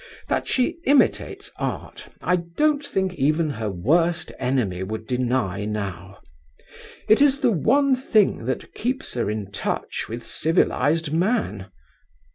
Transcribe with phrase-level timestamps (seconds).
[0.29, 6.17] That she imitates Art, I don't think even her worst enemy would deny now.
[7.07, 11.69] It is the one thing that keeps her in touch with civilised man.